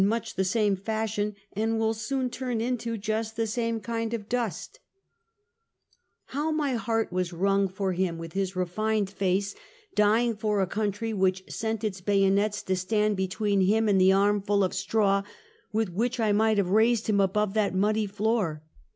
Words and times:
uch 0.11 0.33
the 0.33 0.43
same 0.43 0.75
fashion, 0.75 1.35
and 1.53 1.77
will 1.77 1.93
soon 1.93 2.27
turn 2.27 2.59
into 2.59 2.97
just 2.97 3.35
the 3.35 3.45
same 3.45 3.79
kind 3.79 4.15
of 4.15 4.27
dust." 4.27 4.79
YlSITEKS. 6.29 6.31
317 6.31 6.39
How 6.43 6.51
my 6.51 6.73
heart 6.73 7.13
was 7.13 7.31
wrung 7.31 7.67
for 7.67 7.93
him, 7.93 8.17
with 8.17 8.33
his 8.33 8.55
refined 8.55 9.11
face, 9.11 9.53
dying 9.93 10.35
for 10.35 10.59
a 10.59 10.65
country 10.65 11.13
which 11.13 11.43
sent 11.53 11.83
its 11.83 12.01
bayonets 12.01 12.63
to 12.63 12.75
stand 12.75 13.15
between 13.15 13.61
him 13.61 13.87
and 13.87 14.01
the 14.01 14.11
armful 14.11 14.63
of 14.63 14.73
straw, 14.73 15.21
with 15.71 15.89
which 15.89 16.19
I 16.19 16.31
might 16.31 16.57
have 16.57 16.71
raised 16.71 17.05
him 17.05 17.19
above 17.21 17.53
that 17.53 17.75
muddy 17.75 18.07
floor. 18.07 18.63